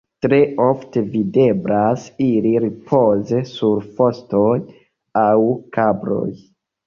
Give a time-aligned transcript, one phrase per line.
[0.25, 0.37] Tre
[0.67, 4.57] ofte videblas ili ripoze sur fostoj
[5.25, 5.29] aŭ
[5.77, 6.27] kabloj.